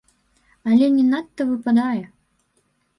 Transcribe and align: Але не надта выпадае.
Але 0.71 0.89
не 0.95 1.05
надта 1.11 1.49
выпадае. 1.53 2.05